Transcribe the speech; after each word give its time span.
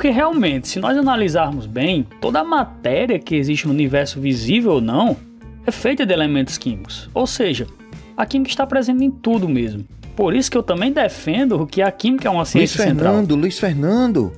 Porque 0.00 0.08
realmente, 0.08 0.66
se 0.66 0.80
nós 0.80 0.96
analisarmos 0.96 1.66
bem, 1.66 2.06
toda 2.22 2.40
a 2.40 2.44
matéria 2.44 3.18
que 3.18 3.36
existe 3.36 3.66
no 3.66 3.74
universo 3.74 4.18
visível 4.18 4.72
ou 4.72 4.80
não 4.80 5.14
é 5.66 5.70
feita 5.70 6.06
de 6.06 6.12
elementos 6.14 6.56
químicos. 6.56 7.10
Ou 7.12 7.26
seja, 7.26 7.66
a 8.16 8.24
química 8.24 8.50
está 8.50 8.66
presente 8.66 9.04
em 9.04 9.10
tudo 9.10 9.46
mesmo. 9.46 9.84
Por 10.16 10.34
isso 10.34 10.50
que 10.50 10.56
eu 10.56 10.62
também 10.62 10.90
defendo 10.90 11.66
que 11.66 11.82
a 11.82 11.92
química 11.92 12.28
é 12.28 12.30
uma 12.30 12.46
ciência 12.46 12.78
Luiz 12.78 12.88
central. 12.88 13.12
Fernando, 13.12 13.36
Luiz 13.36 13.58
Fernando. 13.58 14.32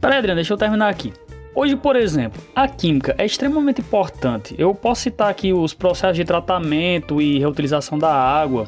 Peraí, 0.00 0.16
Adriano, 0.16 0.38
deixa 0.38 0.54
eu 0.54 0.56
terminar 0.56 0.88
aqui. 0.88 1.12
Hoje, 1.54 1.76
por 1.76 1.94
exemplo, 1.94 2.40
a 2.56 2.66
química 2.66 3.14
é 3.18 3.26
extremamente 3.26 3.82
importante. 3.82 4.54
Eu 4.56 4.74
posso 4.74 5.02
citar 5.02 5.28
aqui 5.28 5.52
os 5.52 5.74
processos 5.74 6.16
de 6.16 6.24
tratamento 6.24 7.20
e 7.20 7.38
reutilização 7.38 7.98
da 7.98 8.14
água. 8.14 8.66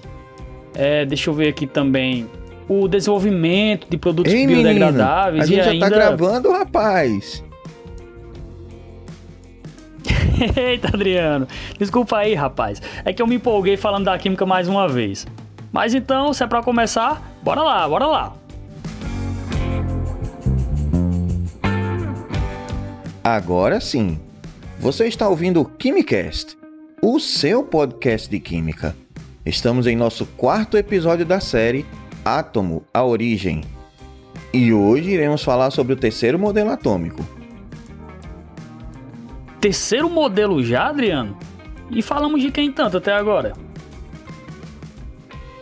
É, 0.74 1.06
deixa 1.06 1.30
eu 1.30 1.34
ver 1.34 1.48
aqui 1.48 1.66
também 1.66 2.28
o 2.70 2.86
desenvolvimento 2.86 3.88
de 3.90 3.98
produtos 3.98 4.32
Ei, 4.32 4.46
biodegradáveis 4.46 5.50
menino, 5.50 5.62
a 5.62 5.64
gente 5.64 5.78
e 5.78 5.80
já 5.80 5.86
ainda. 5.86 5.90
tá 5.90 6.06
gravando, 6.06 6.52
rapaz. 6.52 7.42
Eita, 10.56 10.86
Adriano. 10.94 11.48
Desculpa 11.76 12.18
aí, 12.18 12.32
rapaz. 12.32 12.80
É 13.04 13.12
que 13.12 13.20
eu 13.20 13.26
me 13.26 13.34
empolguei 13.34 13.76
falando 13.76 14.04
da 14.04 14.16
química 14.16 14.46
mais 14.46 14.68
uma 14.68 14.86
vez. 14.86 15.26
Mas 15.72 15.94
então, 15.94 16.32
se 16.32 16.44
é 16.44 16.46
pra 16.46 16.62
começar, 16.62 17.20
bora 17.42 17.60
lá, 17.60 17.88
bora 17.88 18.06
lá. 18.06 18.36
Agora 23.24 23.80
sim. 23.80 24.16
Você 24.78 25.08
está 25.08 25.28
ouvindo 25.28 25.60
o 25.60 25.64
Quimicast, 25.64 26.56
o 27.02 27.18
seu 27.18 27.64
podcast 27.64 28.30
de 28.30 28.38
química. 28.38 28.94
Estamos 29.44 29.88
em 29.88 29.96
nosso 29.96 30.24
quarto 30.24 30.76
episódio 30.76 31.26
da 31.26 31.40
série 31.40 31.84
Átomo, 32.38 32.84
a 32.94 33.02
origem. 33.04 33.62
E 34.52 34.72
hoje 34.72 35.10
iremos 35.10 35.42
falar 35.42 35.70
sobre 35.70 35.94
o 35.94 35.96
terceiro 35.96 36.38
modelo 36.38 36.70
atômico. 36.70 37.24
Terceiro 39.60 40.08
modelo 40.08 40.62
já, 40.62 40.88
Adriano? 40.88 41.36
E 41.90 42.02
falamos 42.02 42.40
de 42.40 42.50
quem 42.50 42.70
tanto 42.70 42.98
até 42.98 43.12
agora? 43.12 43.52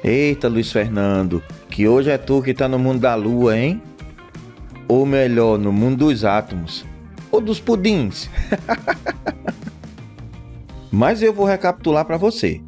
Eita, 0.05 0.49
Luiz 0.49 0.71
Fernando, 0.71 1.43
que 1.71 1.89
hoje 1.89 2.11
é 2.11 2.19
tu 2.19 2.43
que 2.43 2.55
tá 2.55 2.69
no 2.69 2.79
mundo 2.79 3.01
da 3.01 3.15
lua, 3.15 3.59
hein? 3.59 3.83
Ou 4.87 5.05
melhor, 5.05 5.59
no 5.59 5.73
mundo 5.73 6.07
dos 6.07 6.25
átomos. 6.25 6.85
Ou 7.31 7.41
dos 7.41 7.61
pudins. 7.61 8.31
Mas 10.93 11.23
eu 11.23 11.33
vou 11.33 11.45
recapitular 11.45 12.05
para 12.05 12.17
você. 12.17 12.61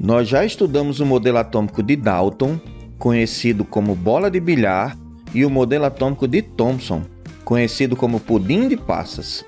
Nós 0.00 0.28
já 0.28 0.44
estudamos 0.44 1.00
o 1.00 1.06
modelo 1.06 1.38
atômico 1.38 1.82
de 1.82 1.96
Dalton, 1.96 2.58
conhecido 2.98 3.64
como 3.64 3.94
bola 3.94 4.30
de 4.30 4.40
bilhar, 4.40 4.96
e 5.34 5.44
o 5.44 5.50
modelo 5.50 5.84
atômico 5.84 6.28
de 6.28 6.40
Thomson, 6.40 7.02
conhecido 7.44 7.96
como 7.96 8.20
pudim 8.20 8.68
de 8.68 8.76
passas. 8.76 9.44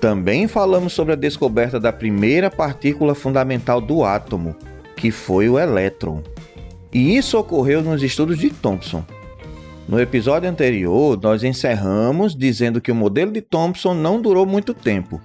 Também 0.00 0.48
falamos 0.48 0.92
sobre 0.92 1.12
a 1.12 1.16
descoberta 1.16 1.78
da 1.78 1.92
primeira 1.92 2.50
partícula 2.50 3.14
fundamental 3.14 3.80
do 3.80 4.04
átomo, 4.04 4.56
que 4.96 5.12
foi 5.12 5.48
o 5.48 5.58
elétron. 5.58 6.22
E 6.92 7.16
isso 7.16 7.38
ocorreu 7.38 7.82
nos 7.82 8.02
estudos 8.02 8.38
de 8.38 8.50
Thomson. 8.50 9.04
No 9.88 10.00
episódio 10.00 10.48
anterior, 10.48 11.18
nós 11.22 11.44
encerramos 11.44 12.34
dizendo 12.34 12.80
que 12.80 12.90
o 12.90 12.94
modelo 12.94 13.32
de 13.32 13.40
Thomson 13.40 13.94
não 13.94 14.20
durou 14.20 14.44
muito 14.44 14.74
tempo, 14.74 15.20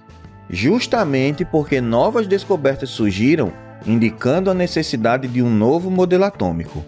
justamente 0.48 1.44
porque 1.44 1.80
novas 1.80 2.26
descobertas 2.26 2.90
surgiram, 2.90 3.52
indicando 3.86 4.50
a 4.50 4.54
necessidade 4.54 5.28
de 5.28 5.42
um 5.42 5.50
novo 5.50 5.90
modelo 5.90 6.24
atômico. 6.24 6.84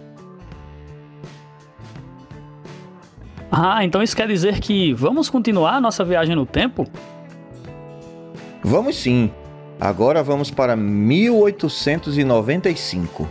Ah, 3.51 3.83
então 3.83 4.01
isso 4.01 4.15
quer 4.15 4.29
dizer 4.29 4.61
que 4.61 4.93
vamos 4.93 5.29
continuar 5.29 5.75
a 5.75 5.81
nossa 5.81 6.05
viagem 6.05 6.35
no 6.35 6.45
tempo? 6.45 6.87
Vamos 8.63 8.95
sim. 8.95 9.29
Agora 9.79 10.23
vamos 10.23 10.49
para 10.49 10.75
1895. 10.75 13.27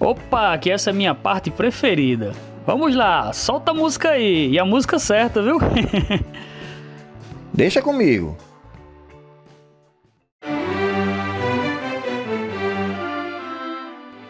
Opa, 0.00 0.56
que 0.56 0.70
essa 0.70 0.90
é 0.90 0.92
a 0.92 0.94
minha 0.94 1.12
parte 1.14 1.50
preferida. 1.50 2.32
Vamos 2.64 2.94
lá, 2.94 3.32
solta 3.32 3.72
a 3.72 3.74
música 3.74 4.10
aí. 4.10 4.52
E 4.52 4.58
a 4.58 4.64
música 4.64 4.96
certa, 4.98 5.42
viu? 5.42 5.58
Deixa 7.52 7.82
comigo. 7.82 8.36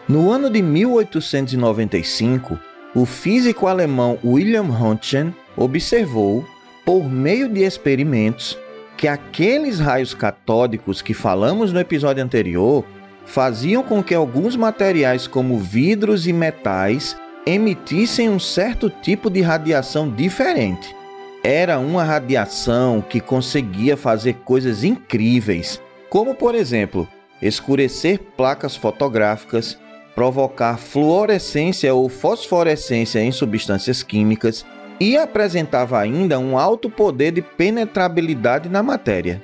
No 0.09 0.33
ano 0.33 0.49
de 0.49 0.63
1895, 0.63 2.59
o 2.95 3.05
físico 3.05 3.67
alemão 3.67 4.19
William 4.25 4.63
Röntgen 4.63 5.35
observou, 5.57 6.45
por 6.85 7.05
meio 7.05 7.49
de 7.49 7.63
experimentos, 7.63 8.59
que 8.97 9.07
aqueles 9.07 9.79
raios 9.79 10.15
catódicos 10.15 11.03
que 11.03 11.15
falamos 11.15 11.73
no 11.73 11.79
episódio 11.79 12.25
anterior 12.25 12.85
faziam 13.27 13.83
com 13.83 14.03
que 14.03 14.15
alguns 14.15 14.57
materiais, 14.57 15.27
como 15.27 15.59
vidros 15.59 16.27
e 16.27 16.33
metais, 16.33 17.17
emitissem 17.47 18.29
um 18.29 18.39
certo 18.39 18.91
tipo 18.91 19.31
de 19.31 19.41
radiação 19.41 20.11
diferente. 20.11 20.97
Era 21.45 21.79
uma 21.79 22.03
radiação 22.03 23.03
que 23.07 23.21
conseguia 23.21 23.97
fazer 23.97 24.35
coisas 24.45 24.83
incríveis, 24.83 25.81
como 26.11 26.35
por 26.35 26.55
exemplo, 26.55 27.07
escurecer 27.41 28.19
placas 28.37 28.75
fotográficas, 28.75 29.79
provocar 30.19 30.79
fluorescência 30.79 31.95
ou 31.95 32.09
fosforescência 32.09 33.21
em 33.21 33.31
substâncias 33.31 34.03
químicas 34.03 34.67
e 34.99 35.17
apresentava 35.17 35.97
ainda 35.97 36.41
um 36.41 36.59
alto 36.59 36.91
poder 36.91 37.31
de 37.31 37.41
penetrabilidade 37.41 38.69
na 38.69 38.83
matéria. 38.83 39.41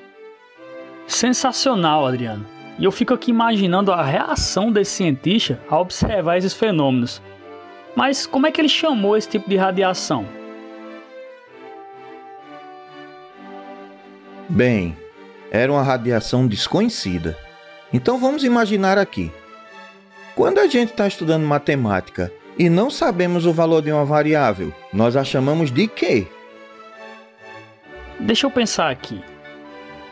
Sensacional, 1.07 2.05
Adriano. 2.05 2.45
E 2.77 2.85
eu 2.85 2.91
fico 2.91 3.15
aqui 3.15 3.31
imaginando 3.31 3.93
a 3.93 4.03
reação 4.03 4.73
desse 4.73 4.97
cientista 4.97 5.61
ao 5.71 5.83
observar 5.83 6.39
esses 6.39 6.53
fenômenos. 6.53 7.23
Mas 7.95 8.27
como 8.27 8.49
é 8.49 8.51
que 8.51 8.61
ele 8.61 8.69
chamou 8.69 9.17
esse 9.17 9.29
tipo 9.29 9.49
de 9.49 9.55
radiação? 9.55 10.27
Bem, 14.49 14.97
era 15.53 15.71
uma 15.71 15.85
radiação 15.85 16.49
desconhecida. 16.49 17.39
Então 17.93 18.19
vamos 18.19 18.43
imaginar 18.43 18.99
aqui. 18.99 19.31
Quando 20.35 20.59
a 20.59 20.67
gente 20.67 20.91
está 20.91 21.07
estudando 21.07 21.45
matemática 21.45 22.33
e 22.59 22.69
não 22.69 22.91
sabemos 22.91 23.47
o 23.47 23.53
valor 23.53 23.83
de 23.83 23.93
uma 23.93 24.05
variável, 24.05 24.73
nós 24.93 25.17
a 25.17 25.23
chamamos 25.23 25.71
de 25.71 25.87
quê? 25.87 26.27
Deixa 28.19 28.47
eu 28.47 28.51
pensar 28.51 28.91
aqui. 28.91 29.23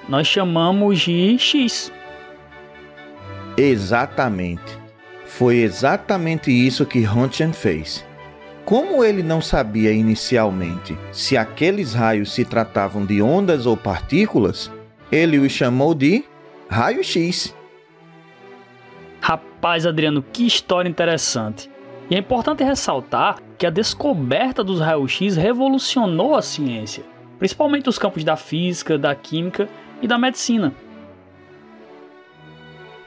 Nós 0.09 0.29
chamamos 0.29 1.01
de 1.01 1.37
x. 1.39 1.93
Exatamente. 3.57 4.79
Foi 5.27 5.57
exatamente 5.57 6.53
isso 6.53 6.87
que 6.87 7.01
Röntgen 7.01 7.53
fez. 7.53 8.05
Como 8.65 9.03
ele 9.03 9.25
não 9.25 9.41
sabia 9.41 9.93
inicialmente 9.93 10.97
se 11.11 11.37
aqueles 11.37 11.95
raios 11.95 12.33
se 12.33 12.45
tratavam 12.45 13.05
de 13.05 13.21
ondas 13.21 13.67
ou 13.67 13.77
partículas, 13.77 14.71
ele 15.11 15.39
os 15.39 15.51
chamou 15.51 15.95
de 15.95 16.25
raio-x. 16.69 17.53
Rapaz, 19.23 19.87
Adriano, 19.87 20.21
que 20.21 20.45
história 20.45 20.91
interessante. 20.91 21.71
E 22.11 22.17
é 22.17 22.19
importante 22.19 22.65
ressaltar 22.65 23.39
que 23.57 23.65
a 23.65 23.71
descoberta 23.71 24.65
dos 24.65 24.81
raios-x 24.81 25.37
revolucionou 25.37 26.35
a 26.35 26.43
ciência, 26.43 27.05
principalmente 27.39 27.89
os 27.89 27.99
campos 27.99 28.25
da 28.25 28.37
física, 28.37 28.99
da 28.99 29.15
química 29.15 29.69
e 30.03 30.09
da 30.09 30.19
medicina. 30.19 30.75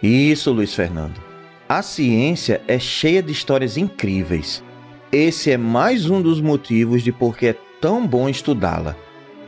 Isso, 0.02 0.54
Luiz 0.54 0.74
Fernando. 0.74 1.20
A 1.68 1.82
ciência 1.82 2.62
é 2.66 2.80
cheia 2.80 3.22
de 3.22 3.34
histórias 3.34 3.76
incríveis. 3.76 4.64
Esse 5.12 5.52
é 5.52 5.58
mais 5.58 6.10
um 6.10 6.22
dos 6.22 6.40
motivos 6.40 7.04
de 7.04 7.12
por 7.12 7.36
que 7.36 7.48
é 7.48 7.56
tão 7.82 8.08
bom 8.08 8.30
estudá-la. 8.30 8.96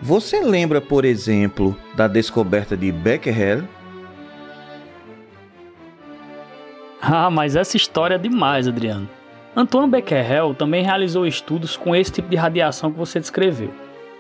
Você 0.02 0.42
lembra, 0.42 0.82
por 0.82 1.06
exemplo, 1.06 1.78
da 1.96 2.10
descoberta 2.10 2.76
de 2.76 2.92
Becquerel? 2.92 3.64
Ah, 7.10 7.32
mas 7.32 7.56
essa 7.56 7.78
história 7.78 8.16
é 8.16 8.18
demais, 8.18 8.68
Adriano. 8.68 9.10
Antoine 9.56 9.90
Becquerel 9.90 10.54
também 10.54 10.84
realizou 10.84 11.26
estudos 11.26 11.78
com 11.78 11.96
esse 11.96 12.12
tipo 12.12 12.28
de 12.28 12.36
radiação 12.36 12.92
que 12.92 12.98
você 12.98 13.18
descreveu. 13.18 13.74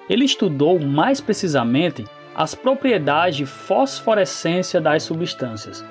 Ele 0.09 0.23
estudou 0.23 0.79
mais 0.79 1.19
precisamente 1.19 2.05
as 2.33 2.55
propriedades 2.55 3.35
de 3.35 3.45
fosforescência 3.45 4.79
das 4.79 5.03
substâncias. 5.03 5.83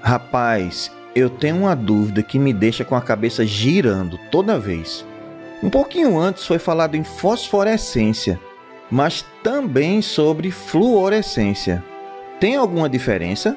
Rapaz, 0.00 0.90
eu 1.14 1.30
tenho 1.30 1.58
uma 1.58 1.76
dúvida 1.76 2.24
que 2.24 2.40
me 2.40 2.52
deixa 2.52 2.84
com 2.84 2.96
a 2.96 3.00
cabeça 3.00 3.46
girando 3.46 4.18
toda 4.32 4.58
vez. 4.58 5.06
Um 5.62 5.70
pouquinho 5.70 6.18
antes 6.18 6.44
foi 6.44 6.58
falado 6.58 6.96
em 6.96 7.04
fosforescência, 7.04 8.38
mas 8.90 9.24
também 9.44 10.02
sobre 10.02 10.50
fluorescência. 10.50 11.84
Tem 12.40 12.56
alguma 12.56 12.88
diferença? 12.88 13.56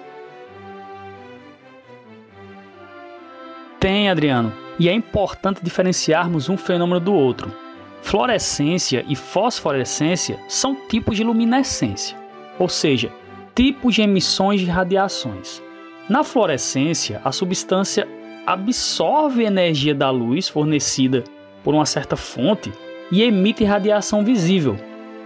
Tem, 3.86 4.10
Adriano, 4.10 4.52
e 4.80 4.90
é 4.90 4.94
importante 4.94 5.60
diferenciarmos 5.62 6.50
um 6.50 6.58
fenômeno 6.58 7.00
do 7.00 7.14
outro. 7.14 7.54
Fluorescência 8.02 9.06
e 9.08 9.16
fosforescência 9.16 10.40
são 10.48 10.76
tipos 10.90 11.16
de 11.16 11.24
luminescência, 11.24 12.18
ou 12.58 12.68
seja, 12.68 13.12
tipos 13.54 13.94
de 13.94 14.02
emissões 14.02 14.60
de 14.62 14.66
radiações. 14.66 15.62
Na 16.10 16.24
fluorescência, 16.24 17.22
a 17.24 17.32
substância 17.32 18.08
absorve 18.48 19.44
energia 19.44 19.94
da 19.94 20.10
luz 20.10 20.50
fornecida 20.50 21.24
por 21.64 21.76
uma 21.76 21.86
certa 21.86 22.16
fonte 22.16 22.74
e 23.12 23.22
emite 23.22 23.64
radiação 23.64 24.26
visível. 24.26 24.78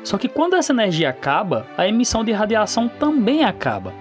Só 0.04 0.18
que 0.18 0.28
quando 0.28 0.58
essa 0.58 0.74
energia 0.74 1.12
acaba, 1.12 1.66
a 1.78 1.88
emissão 1.88 2.26
de 2.26 2.34
radiação 2.34 2.90
também 2.90 3.46
acaba. 3.46 3.94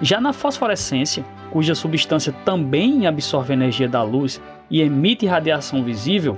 Já 0.00 0.20
na 0.20 0.32
fosforescência, 0.32 1.24
cuja 1.56 1.74
substância 1.74 2.34
também 2.44 3.06
absorve 3.06 3.54
energia 3.54 3.88
da 3.88 4.02
luz 4.02 4.42
e 4.70 4.82
emite 4.82 5.24
radiação 5.24 5.82
visível, 5.82 6.36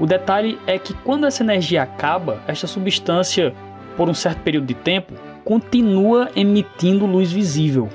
o 0.00 0.06
detalhe 0.06 0.58
é 0.66 0.78
que 0.78 0.94
quando 1.04 1.26
essa 1.26 1.42
energia 1.42 1.82
acaba, 1.82 2.42
esta 2.48 2.66
substância, 2.66 3.54
por 3.94 4.08
um 4.08 4.14
certo 4.14 4.40
período 4.40 4.64
de 4.64 4.72
tempo, 4.72 5.12
continua 5.44 6.30
emitindo 6.34 7.04
luz 7.04 7.30
visível. 7.30 7.90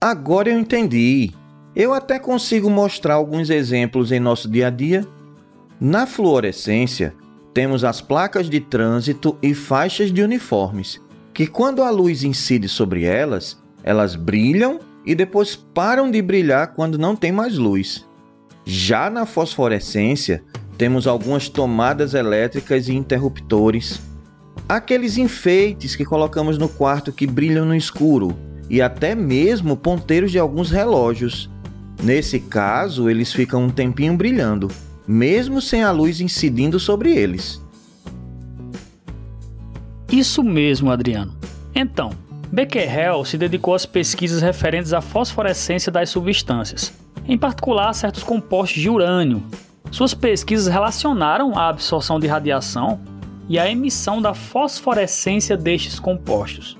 Agora 0.00 0.48
eu 0.48 0.56
entendi. 0.56 1.32
Eu 1.74 1.92
até 1.92 2.20
consigo 2.20 2.70
mostrar 2.70 3.14
alguns 3.14 3.50
exemplos 3.50 4.12
em 4.12 4.20
nosso 4.20 4.48
dia 4.48 4.68
a 4.68 4.70
dia. 4.70 5.04
Na 5.80 6.06
fluorescência, 6.06 7.16
temos 7.52 7.82
as 7.82 8.00
placas 8.00 8.48
de 8.48 8.60
trânsito 8.60 9.36
e 9.42 9.52
faixas 9.54 10.12
de 10.12 10.22
uniformes, 10.22 11.00
que 11.34 11.48
quando 11.48 11.82
a 11.82 11.90
luz 11.90 12.22
incide 12.22 12.68
sobre 12.68 13.02
elas, 13.02 13.60
elas 13.82 14.14
brilham 14.14 14.80
e 15.04 15.14
depois 15.14 15.56
param 15.56 16.10
de 16.10 16.20
brilhar 16.20 16.74
quando 16.74 16.98
não 16.98 17.16
tem 17.16 17.32
mais 17.32 17.56
luz. 17.56 18.06
Já 18.64 19.08
na 19.08 19.24
fosforescência, 19.24 20.42
temos 20.76 21.06
algumas 21.06 21.48
tomadas 21.48 22.14
elétricas 22.14 22.88
e 22.88 22.94
interruptores, 22.94 24.00
aqueles 24.68 25.16
enfeites 25.16 25.96
que 25.96 26.04
colocamos 26.04 26.58
no 26.58 26.68
quarto 26.68 27.12
que 27.12 27.26
brilham 27.26 27.64
no 27.64 27.74
escuro 27.74 28.36
e 28.68 28.82
até 28.82 29.14
mesmo 29.14 29.76
ponteiros 29.76 30.30
de 30.30 30.38
alguns 30.38 30.70
relógios. 30.70 31.50
Nesse 32.02 32.38
caso, 32.38 33.08
eles 33.08 33.32
ficam 33.32 33.64
um 33.64 33.70
tempinho 33.70 34.16
brilhando, 34.16 34.68
mesmo 35.06 35.60
sem 35.60 35.82
a 35.82 35.90
luz 35.90 36.20
incidindo 36.20 36.78
sobre 36.78 37.10
eles. 37.12 37.60
Isso 40.10 40.42
mesmo, 40.42 40.90
Adriano. 40.90 41.34
Então, 41.74 42.10
Becquerel 42.50 43.24
se 43.24 43.36
dedicou 43.36 43.74
às 43.74 43.84
pesquisas 43.84 44.40
referentes 44.40 44.94
à 44.94 45.02
fosforescência 45.02 45.92
das 45.92 46.08
substâncias, 46.08 46.92
em 47.26 47.36
particular 47.36 47.92
certos 47.92 48.22
compostos 48.22 48.80
de 48.80 48.88
urânio. 48.88 49.42
Suas 49.90 50.14
pesquisas 50.14 50.66
relacionaram 50.66 51.56
a 51.56 51.68
absorção 51.68 52.18
de 52.18 52.26
radiação 52.26 53.00
e 53.48 53.58
a 53.58 53.70
emissão 53.70 54.20
da 54.20 54.32
fosforescência 54.32 55.56
destes 55.56 56.00
compostos. 56.00 56.78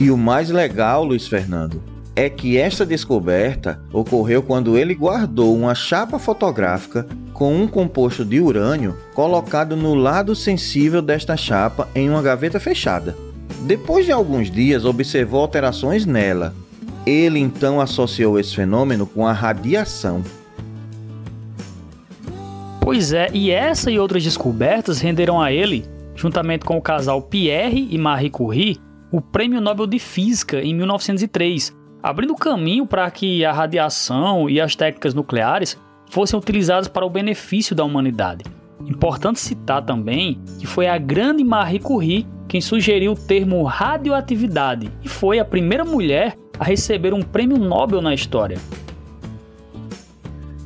E 0.00 0.10
o 0.10 0.16
mais 0.16 0.50
legal, 0.50 1.04
Luiz 1.04 1.28
Fernando, 1.28 1.80
é 2.16 2.28
que 2.28 2.58
esta 2.58 2.84
descoberta 2.84 3.80
ocorreu 3.92 4.42
quando 4.42 4.76
ele 4.76 4.94
guardou 4.94 5.56
uma 5.56 5.74
chapa 5.74 6.18
fotográfica 6.18 7.06
com 7.32 7.54
um 7.54 7.66
composto 7.66 8.24
de 8.24 8.40
urânio 8.40 8.96
colocado 9.14 9.76
no 9.76 9.94
lado 9.94 10.34
sensível 10.34 11.00
desta 11.00 11.36
chapa 11.36 11.88
em 11.94 12.10
uma 12.10 12.22
gaveta 12.22 12.58
fechada. 12.60 13.23
Depois 13.64 14.04
de 14.04 14.12
alguns 14.12 14.50
dias, 14.50 14.84
observou 14.84 15.40
alterações 15.40 16.04
nela. 16.04 16.54
Ele 17.06 17.38
então 17.38 17.80
associou 17.80 18.38
esse 18.38 18.54
fenômeno 18.54 19.06
com 19.06 19.26
a 19.26 19.32
radiação. 19.32 20.22
Pois 22.78 23.14
é, 23.14 23.30
e 23.32 23.50
essa 23.50 23.90
e 23.90 23.98
outras 23.98 24.22
descobertas 24.22 25.00
renderam 25.00 25.40
a 25.40 25.50
ele, 25.50 25.86
juntamente 26.14 26.66
com 26.66 26.76
o 26.76 26.82
casal 26.82 27.22
Pierre 27.22 27.88
e 27.90 27.96
Marie 27.96 28.28
Curie, 28.28 28.78
o 29.10 29.22
Prêmio 29.22 29.62
Nobel 29.62 29.86
de 29.86 29.98
Física 29.98 30.60
em 30.60 30.74
1903, 30.74 31.74
abrindo 32.02 32.34
caminho 32.34 32.86
para 32.86 33.10
que 33.10 33.46
a 33.46 33.52
radiação 33.52 34.50
e 34.50 34.60
as 34.60 34.76
técnicas 34.76 35.14
nucleares 35.14 35.78
fossem 36.10 36.38
utilizadas 36.38 36.86
para 36.86 37.06
o 37.06 37.10
benefício 37.10 37.74
da 37.74 37.82
humanidade. 37.82 38.44
Importante 38.86 39.40
citar 39.40 39.82
também 39.82 40.38
que 40.60 40.66
foi 40.66 40.86
a 40.86 40.98
grande 40.98 41.42
Marie 41.42 41.80
Curie 41.80 42.26
quem 42.54 42.60
sugeriu 42.60 43.14
o 43.14 43.16
termo 43.16 43.64
radioatividade 43.64 44.88
e 45.02 45.08
foi 45.08 45.40
a 45.40 45.44
primeira 45.44 45.84
mulher 45.84 46.38
a 46.56 46.62
receber 46.62 47.12
um 47.12 47.20
prêmio 47.20 47.58
Nobel 47.58 48.00
na 48.00 48.14
história. 48.14 48.58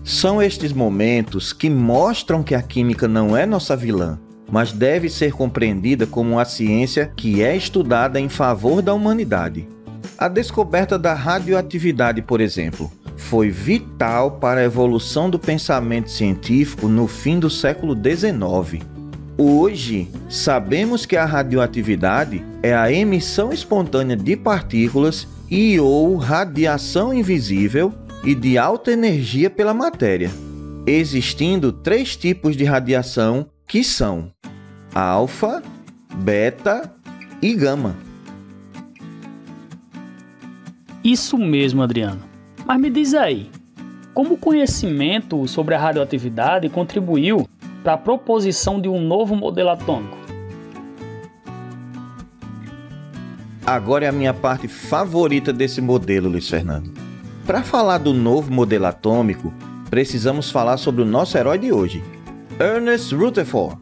São 0.04 0.42
estes 0.42 0.70
momentos 0.70 1.50
que 1.50 1.70
mostram 1.70 2.42
que 2.42 2.54
a 2.54 2.60
química 2.60 3.08
não 3.08 3.34
é 3.34 3.46
nossa 3.46 3.74
vilã, 3.74 4.20
mas 4.52 4.70
deve 4.70 5.08
ser 5.08 5.32
compreendida 5.32 6.06
como 6.06 6.32
uma 6.32 6.44
ciência 6.44 7.10
que 7.16 7.42
é 7.42 7.56
estudada 7.56 8.20
em 8.20 8.28
favor 8.28 8.82
da 8.82 8.92
humanidade. 8.92 9.66
A 10.18 10.28
descoberta 10.28 10.98
da 10.98 11.14
radioatividade, 11.14 12.20
por 12.20 12.42
exemplo, 12.42 12.92
foi 13.16 13.48
vital 13.48 14.32
para 14.32 14.60
a 14.60 14.64
evolução 14.64 15.30
do 15.30 15.38
pensamento 15.38 16.10
científico 16.10 16.86
no 16.86 17.06
fim 17.06 17.38
do 17.38 17.48
século 17.48 17.94
XIX. 17.94 18.97
Hoje, 19.40 20.08
sabemos 20.28 21.06
que 21.06 21.16
a 21.16 21.24
radioatividade 21.24 22.44
é 22.60 22.74
a 22.74 22.90
emissão 22.90 23.52
espontânea 23.52 24.16
de 24.16 24.36
partículas 24.36 25.28
e 25.48 25.78
ou 25.78 26.16
radiação 26.16 27.14
invisível 27.14 27.94
e 28.24 28.34
de 28.34 28.58
alta 28.58 28.90
energia 28.90 29.48
pela 29.48 29.72
matéria, 29.72 30.28
existindo 30.84 31.70
três 31.70 32.16
tipos 32.16 32.56
de 32.56 32.64
radiação 32.64 33.48
que 33.64 33.84
são 33.84 34.32
alfa, 34.92 35.62
beta 36.16 36.92
e 37.40 37.54
gama. 37.54 37.96
Isso 41.04 41.38
mesmo, 41.38 41.80
Adriano. 41.80 42.22
Mas 42.66 42.80
me 42.80 42.90
diz 42.90 43.14
aí, 43.14 43.48
como 44.12 44.34
o 44.34 44.38
conhecimento 44.38 45.46
sobre 45.46 45.76
a 45.76 45.78
radioatividade 45.78 46.68
contribuiu 46.68 47.48
para 47.88 47.94
a 47.94 47.96
proposição 47.96 48.78
de 48.78 48.86
um 48.86 49.00
novo 49.00 49.34
modelo 49.34 49.70
atômico? 49.70 50.18
Agora 53.64 54.04
é 54.04 54.08
a 54.08 54.12
minha 54.12 54.34
parte 54.34 54.68
favorita 54.68 55.54
desse 55.54 55.80
modelo, 55.80 56.28
Luiz 56.28 56.50
Fernando. 56.50 56.92
Para 57.46 57.62
falar 57.62 57.96
do 57.96 58.12
novo 58.12 58.52
modelo 58.52 58.84
atômico, 58.84 59.54
precisamos 59.88 60.50
falar 60.50 60.76
sobre 60.76 61.00
o 61.00 61.06
nosso 61.06 61.38
herói 61.38 61.56
de 61.56 61.72
hoje, 61.72 62.04
Ernest 62.60 63.14
Rutherford. 63.14 63.78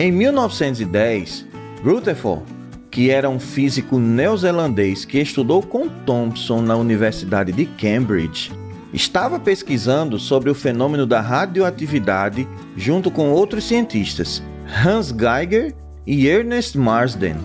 Em 0.00 0.10
1910, 0.10 1.46
Rutherford, 1.84 2.42
que 2.90 3.08
era 3.08 3.30
um 3.30 3.38
físico 3.38 4.00
neozelandês 4.00 5.04
que 5.04 5.20
estudou 5.20 5.62
com 5.62 5.88
Thomson 5.88 6.60
na 6.60 6.74
Universidade 6.74 7.52
de 7.52 7.66
Cambridge, 7.66 8.50
estava 8.92 9.38
pesquisando 9.38 10.18
sobre 10.18 10.50
o 10.50 10.54
fenômeno 10.54 11.06
da 11.06 11.20
radioatividade 11.20 12.46
junto 12.76 13.10
com 13.10 13.30
outros 13.30 13.64
cientistas, 13.64 14.42
Hans 14.84 15.10
Geiger 15.12 15.74
e 16.06 16.26
Ernest 16.26 16.78
Marsden. 16.78 17.36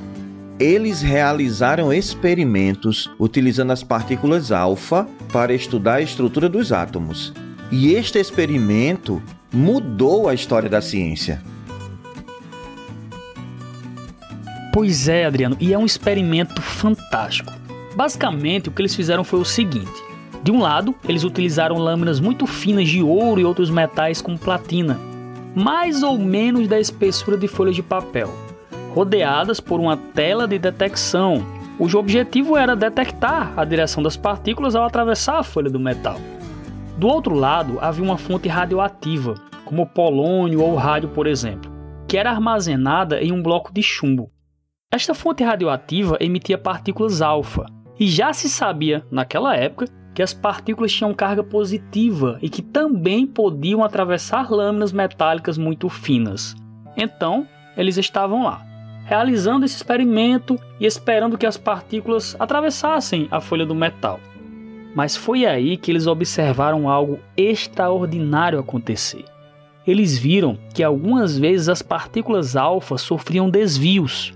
Eles 0.60 1.02
realizaram 1.02 1.92
experimentos 1.92 3.10
utilizando 3.20 3.72
as 3.72 3.84
partículas 3.84 4.52
alfa 4.52 5.08
para 5.32 5.54
estudar 5.54 5.96
a 5.96 6.02
estrutura 6.02 6.48
dos 6.48 6.72
átomos. 6.72 7.34
E 7.72 7.94
este 7.94 8.20
experimento 8.20 9.22
mudou 9.52 10.30
a 10.30 10.34
história 10.34 10.70
da 10.70 10.82
ciência. 10.82 11.42
Pois 14.74 15.08
é, 15.08 15.26
Adriano, 15.26 15.58
e 15.60 15.74
é 15.74 15.78
um 15.78 15.86
experimento 15.86 16.62
fantástico. 16.62 17.52
Basicamente, 17.96 18.70
o 18.70 18.72
que 18.72 18.82
eles 18.82 18.96
fizeram 18.96 19.24
foi 19.24 19.40
o 19.40 19.46
seguinte: 19.46 19.92
de 20.44 20.52
um 20.52 20.60
lado, 20.60 20.96
eles 21.08 21.24
utilizaram 21.24 21.78
lâminas 21.78 22.20
muito 22.20 22.48
finas 22.48 22.90
de 22.90 23.04
ouro 23.04 23.40
e 23.40 23.46
outros 23.46 23.70
metais 23.70 24.22
como 24.22 24.40
platina, 24.40 25.00
mais 25.56 26.02
ou 26.02 26.18
menos 26.18 26.68
da 26.68 26.80
espessura 26.80 27.38
de 27.38 27.48
folhas 27.48 27.76
de 27.76 27.84
papel, 27.84 28.34
rodeadas 28.96 29.60
por 29.60 29.80
uma 29.80 29.96
tela 29.96 30.48
de 30.48 30.58
detecção, 30.58 31.46
cujo 31.78 32.00
objetivo 32.00 32.58
era 32.58 32.76
detectar 32.76 33.54
a 33.56 33.64
direção 33.64 34.02
das 34.02 34.18
partículas 34.18 34.76
ao 34.76 34.84
atravessar 34.84 35.38
a 35.38 35.44
folha 35.44 35.70
do 35.70 35.80
metal. 35.80 36.18
Do 36.98 37.08
outro 37.08 37.36
lado, 37.36 37.78
havia 37.80 38.04
uma 38.04 38.18
fonte 38.18 38.50
radioativa, 38.50 39.36
como 39.64 39.88
polônio 39.88 40.62
ou 40.62 40.76
rádio, 40.76 41.10
por 41.10 41.28
exemplo, 41.28 41.72
que 42.08 42.18
era 42.18 42.32
armazenada 42.32 43.22
em 43.22 43.32
um 43.32 43.44
bloco 43.44 43.72
de 43.72 43.84
chumbo. 43.84 44.32
Esta 44.92 45.14
fonte 45.14 45.44
radioativa 45.44 46.18
emitia 46.20 46.58
partículas 46.58 47.22
alfa, 47.22 47.66
e 48.00 48.08
já 48.08 48.34
se 48.34 48.50
sabia, 48.50 49.06
naquela 49.12 49.56
época, 49.56 49.86
que 50.14 50.22
as 50.22 50.34
partículas 50.34 50.92
tinham 50.92 51.14
carga 51.14 51.44
positiva 51.44 52.38
e 52.42 52.50
que 52.50 52.62
também 52.62 53.26
podiam 53.26 53.84
atravessar 53.84 54.52
lâminas 54.52 54.92
metálicas 54.92 55.58
muito 55.58 55.88
finas. 55.90 56.56
Então, 56.98 57.48
eles 57.78 57.98
estavam 57.98 58.44
lá, 58.44 58.66
realizando 59.06 59.66
esse 59.66 59.78
experimento 59.78 60.60
e 60.80 60.86
esperando 60.86 61.38
que 61.38 61.46
as 61.46 61.58
partículas 61.58 62.36
atravessassem 62.40 63.28
a 63.32 63.40
folha 63.40 63.66
do 63.66 63.76
metal. 63.76 64.20
Mas 64.94 65.16
foi 65.16 65.46
aí 65.46 65.78
que 65.78 65.90
eles 65.90 66.08
observaram 66.08 66.90
algo 66.90 67.20
extraordinário 67.38 68.60
acontecer. 68.60 69.24
Eles 69.88 70.18
viram 70.18 70.58
que 70.74 70.84
algumas 70.84 71.38
vezes 71.38 71.70
as 71.70 71.82
partículas 71.82 72.56
alfa 72.56 72.98
sofriam 72.98 73.50
desvios, 73.50 74.34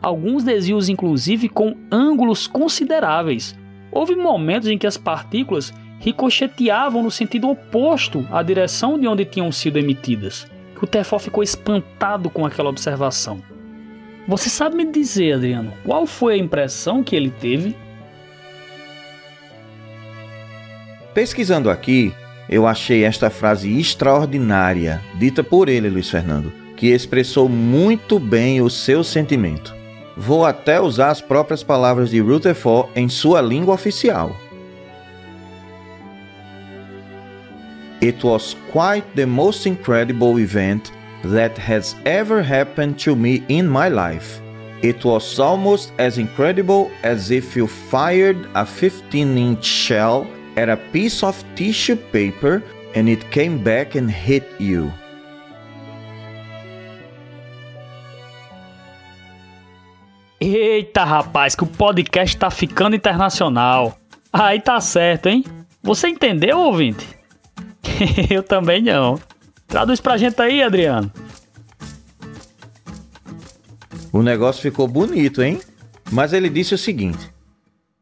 alguns 0.00 0.44
desvios 0.44 0.88
inclusive 0.88 1.48
com 1.48 1.76
ângulos 1.90 2.46
consideráveis. 2.46 3.58
Houve 3.90 4.14
momentos 4.14 4.68
em 4.68 4.78
que 4.78 4.86
as 4.86 4.96
partículas 4.96 5.72
ricocheteavam 6.00 7.02
no 7.02 7.10
sentido 7.10 7.48
oposto 7.48 8.26
à 8.30 8.42
direção 8.42 8.98
de 8.98 9.06
onde 9.06 9.24
tinham 9.24 9.50
sido 9.50 9.78
emitidas. 9.78 10.46
O 10.80 10.86
Tefó 10.86 11.18
ficou 11.18 11.42
espantado 11.42 12.28
com 12.28 12.44
aquela 12.44 12.68
observação. 12.68 13.42
Você 14.28 14.50
sabe 14.50 14.76
me 14.76 14.90
dizer, 14.90 15.34
Adriano, 15.34 15.72
qual 15.84 16.06
foi 16.06 16.34
a 16.34 16.38
impressão 16.38 17.02
que 17.02 17.16
ele 17.16 17.30
teve? 17.30 17.74
Pesquisando 21.14 21.70
aqui, 21.70 22.12
eu 22.48 22.66
achei 22.66 23.04
esta 23.04 23.30
frase 23.30 23.78
extraordinária, 23.78 25.00
dita 25.14 25.42
por 25.42 25.68
ele, 25.68 25.88
Luiz 25.88 26.10
Fernando, 26.10 26.52
que 26.76 26.88
expressou 26.88 27.48
muito 27.48 28.18
bem 28.18 28.60
o 28.60 28.68
seu 28.68 29.02
sentimento. 29.02 29.74
Vou 30.16 30.44
até 30.44 30.80
usar 30.80 31.10
as 31.10 31.20
próprias 31.20 31.62
palavras 31.62 32.10
de 32.10 32.20
Rutherford 32.20 32.88
em 32.96 33.08
sua 33.08 33.42
língua 33.42 33.74
oficial. 33.74 34.34
It 38.00 38.24
was 38.24 38.56
quite 38.72 39.04
the 39.14 39.26
most 39.26 39.66
incredible 39.66 40.38
event 40.38 40.90
that 41.24 41.58
has 41.58 41.96
ever 42.04 42.42
happened 42.42 42.98
to 43.04 43.14
me 43.14 43.42
in 43.48 43.66
my 43.66 43.88
life. 43.88 44.40
It 44.82 45.04
was 45.04 45.38
almost 45.38 45.92
as 45.98 46.18
incredible 46.18 46.90
as 47.02 47.30
if 47.30 47.56
you 47.56 47.66
fired 47.66 48.36
a 48.54 48.64
15 48.64 49.36
inch 49.36 49.64
shell 49.64 50.26
at 50.56 50.68
a 50.68 50.76
piece 50.92 51.22
of 51.22 51.42
tissue 51.56 51.96
paper 52.12 52.62
and 52.94 53.08
it 53.08 53.30
came 53.30 53.62
back 53.62 53.94
and 53.94 54.10
hit 54.10 54.44
you. 54.58 54.92
Eita, 60.48 61.02
rapaz, 61.02 61.56
que 61.56 61.64
o 61.64 61.66
podcast 61.66 62.36
tá 62.36 62.48
ficando 62.50 62.94
internacional. 62.94 63.98
Aí 64.32 64.60
tá 64.60 64.80
certo, 64.80 65.28
hein? 65.28 65.44
Você 65.82 66.06
entendeu, 66.06 66.60
ouvinte? 66.60 67.04
Eu 68.30 68.44
também 68.44 68.80
não. 68.80 69.18
Traduz 69.66 70.00
pra 70.00 70.16
gente 70.16 70.40
aí, 70.40 70.62
Adriano. 70.62 71.10
O 74.12 74.22
negócio 74.22 74.62
ficou 74.62 74.86
bonito, 74.86 75.42
hein? 75.42 75.60
Mas 76.12 76.32
ele 76.32 76.48
disse 76.48 76.74
o 76.74 76.78
seguinte: 76.78 77.28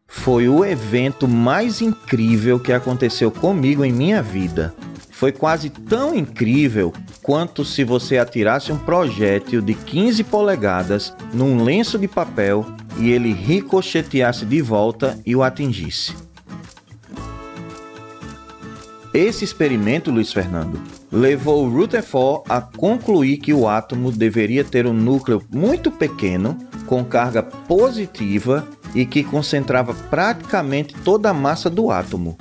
Foi 0.06 0.46
o 0.46 0.66
evento 0.66 1.26
mais 1.26 1.80
incrível 1.80 2.60
que 2.60 2.74
aconteceu 2.74 3.30
comigo 3.30 3.82
em 3.86 3.92
minha 3.92 4.22
vida. 4.22 4.74
Foi 5.10 5.32
quase 5.32 5.70
tão 5.70 6.14
incrível 6.14 6.92
quanto 7.24 7.64
se 7.64 7.82
você 7.82 8.18
atirasse 8.18 8.70
um 8.70 8.76
projétil 8.76 9.62
de 9.62 9.74
15 9.74 10.22
polegadas 10.24 11.16
num 11.32 11.64
lenço 11.64 11.98
de 11.98 12.06
papel 12.06 12.66
e 12.98 13.10
ele 13.10 13.32
ricocheteasse 13.32 14.44
de 14.44 14.60
volta 14.60 15.18
e 15.24 15.34
o 15.34 15.42
atingisse. 15.42 16.14
Esse 19.14 19.42
experimento, 19.42 20.10
Luiz 20.10 20.32
Fernando, 20.34 20.78
levou 21.10 21.66
Rutherford 21.66 22.42
a 22.46 22.60
concluir 22.60 23.38
que 23.38 23.54
o 23.54 23.66
átomo 23.66 24.12
deveria 24.12 24.62
ter 24.62 24.86
um 24.86 24.92
núcleo 24.92 25.42
muito 25.50 25.90
pequeno, 25.90 26.58
com 26.84 27.02
carga 27.02 27.42
positiva 27.42 28.68
e 28.94 29.06
que 29.06 29.24
concentrava 29.24 29.94
praticamente 30.10 30.94
toda 31.02 31.30
a 31.30 31.34
massa 31.34 31.70
do 31.70 31.90
átomo. 31.90 32.36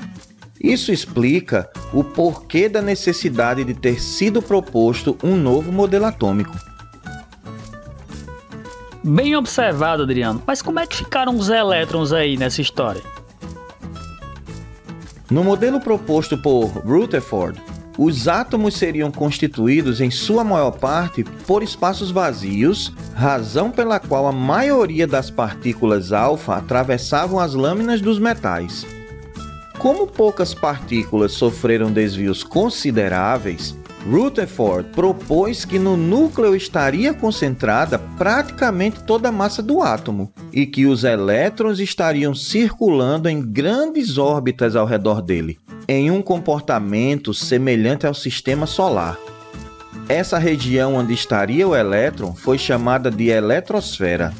Isso 0.63 0.93
explica 0.93 1.70
o 1.91 2.05
porquê 2.05 2.70
da 2.70 2.82
necessidade 2.82 3.65
de 3.65 3.74
ter 3.74 4.01
sido 4.01 4.41
proposto 4.41 5.17
um 5.22 5.36
novo 5.36 5.74
modelo 5.74 6.05
atômico. 6.05 6.58
Bem 9.03 9.36
observado, 9.36 10.03
Adriano. 10.03 10.41
Mas 10.48 10.62
como 10.62 10.79
é 10.79 10.88
que 10.88 10.96
ficaram 10.96 11.36
os 11.36 11.50
elétrons 11.50 12.13
aí 12.13 12.38
nessa 12.38 12.62
história? 12.62 13.01
No 15.29 15.43
modelo 15.43 15.82
proposto 15.82 16.38
por 16.38 16.67
Rutherford, 16.67 17.62
os 17.98 18.29
átomos 18.29 18.75
seriam 18.75 19.12
constituídos 19.12 20.00
em 20.00 20.10
sua 20.10 20.46
maior 20.46 20.72
parte 20.72 21.25
por 21.46 21.62
espaços 21.62 22.10
vazios, 22.10 22.93
razão 23.13 23.70
pela 23.70 24.00
qual 24.00 24.27
a 24.27 24.32
maioria 24.32 25.05
das 25.05 25.29
partículas 25.29 26.13
alfa 26.13 26.55
atravessavam 26.55 27.38
as 27.38 27.53
lâminas 27.53 28.00
dos 28.00 28.17
metais. 28.17 28.86
Como 29.83 30.07
poucas 30.07 30.53
partículas 30.53 31.33
sofreram 31.33 31.91
desvios 31.91 32.41
consideráveis, 32.41 33.75
Rutherford 34.09 34.91
propôs 34.91 35.65
que 35.65 35.77
no 35.77 35.97
núcleo 35.97 36.55
estaria 36.55 37.13
concentrada 37.13 37.99
praticamente 38.17 39.03
toda 39.03 39.27
a 39.27 39.31
massa 39.31 39.61
do 39.61 39.81
átomo 39.81 40.31
e 40.53 40.65
que 40.65 40.85
os 40.85 41.03
elétrons 41.03 41.81
estariam 41.81 42.33
circulando 42.33 43.27
em 43.27 43.41
grandes 43.41 44.17
órbitas 44.17 44.77
ao 44.77 44.85
redor 44.85 45.21
dele, 45.21 45.59
em 45.85 46.09
um 46.09 46.21
comportamento 46.21 47.33
semelhante 47.33 48.07
ao 48.07 48.13
sistema 48.13 48.65
solar. 48.65 49.19
Essa 50.07 50.37
região 50.37 50.95
onde 50.95 51.13
estaria 51.13 51.67
o 51.67 51.75
elétron 51.75 52.33
foi 52.33 52.57
chamada 52.57 53.11
de 53.11 53.27
eletrosfera. 53.27 54.33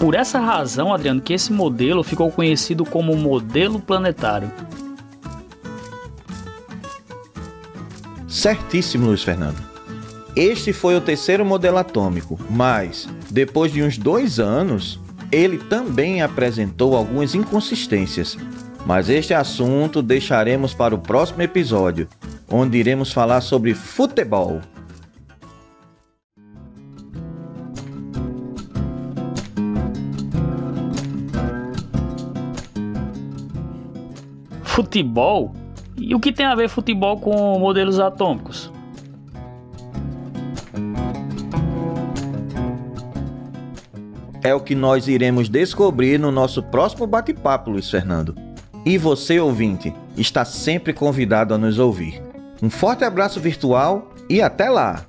Por 0.00 0.14
essa 0.14 0.40
razão, 0.40 0.94
Adriano, 0.94 1.20
que 1.20 1.34
esse 1.34 1.52
modelo 1.52 2.02
ficou 2.02 2.32
conhecido 2.32 2.86
como 2.86 3.14
modelo 3.14 3.78
planetário. 3.78 4.50
Certíssimo, 8.26 9.08
Luiz 9.08 9.22
Fernando. 9.22 9.62
Este 10.34 10.72
foi 10.72 10.96
o 10.96 11.02
terceiro 11.02 11.44
modelo 11.44 11.76
atômico, 11.76 12.40
mas, 12.48 13.10
depois 13.30 13.70
de 13.70 13.82
uns 13.82 13.98
dois 13.98 14.40
anos, 14.40 14.98
ele 15.30 15.58
também 15.58 16.22
apresentou 16.22 16.96
algumas 16.96 17.34
inconsistências. 17.34 18.38
Mas 18.86 19.10
este 19.10 19.34
assunto 19.34 20.00
deixaremos 20.00 20.72
para 20.72 20.94
o 20.94 20.98
próximo 20.98 21.42
episódio, 21.42 22.08
onde 22.50 22.78
iremos 22.78 23.12
falar 23.12 23.42
sobre 23.42 23.74
futebol. 23.74 24.62
Futebol? 34.80 35.54
E 35.94 36.14
o 36.14 36.18
que 36.18 36.32
tem 36.32 36.46
a 36.46 36.54
ver 36.54 36.66
futebol 36.66 37.20
com 37.20 37.58
modelos 37.58 38.00
atômicos? 38.00 38.72
É 44.42 44.54
o 44.54 44.60
que 44.60 44.74
nós 44.74 45.06
iremos 45.06 45.50
descobrir 45.50 46.18
no 46.18 46.32
nosso 46.32 46.62
próximo 46.62 47.06
bate-papo, 47.06 47.72
Luiz 47.72 47.90
Fernando. 47.90 48.34
E 48.86 48.96
você, 48.96 49.38
ouvinte, 49.38 49.92
está 50.16 50.46
sempre 50.46 50.94
convidado 50.94 51.52
a 51.52 51.58
nos 51.58 51.78
ouvir. 51.78 52.22
Um 52.62 52.70
forte 52.70 53.04
abraço 53.04 53.38
virtual 53.38 54.14
e 54.30 54.40
até 54.40 54.70
lá! 54.70 55.04